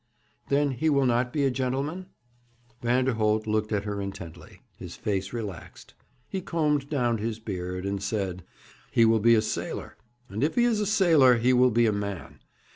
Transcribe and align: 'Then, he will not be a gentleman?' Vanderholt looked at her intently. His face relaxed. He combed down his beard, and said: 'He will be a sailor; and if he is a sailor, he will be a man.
'Then, 0.49 0.71
he 0.71 0.89
will 0.89 1.05
not 1.05 1.31
be 1.31 1.43
a 1.43 1.51
gentleman?' 1.51 2.07
Vanderholt 2.81 3.45
looked 3.45 3.71
at 3.71 3.83
her 3.83 4.01
intently. 4.01 4.61
His 4.75 4.95
face 4.95 5.31
relaxed. 5.31 5.93
He 6.27 6.41
combed 6.41 6.89
down 6.89 7.19
his 7.19 7.37
beard, 7.37 7.85
and 7.85 8.01
said: 8.01 8.43
'He 8.91 9.05
will 9.05 9.19
be 9.19 9.35
a 9.35 9.43
sailor; 9.43 9.95
and 10.27 10.43
if 10.43 10.55
he 10.55 10.63
is 10.63 10.79
a 10.79 10.87
sailor, 10.87 11.37
he 11.37 11.53
will 11.53 11.69
be 11.69 11.85
a 11.85 11.91
man. 11.93 12.39